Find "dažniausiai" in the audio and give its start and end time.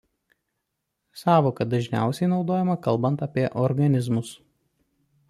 1.73-2.29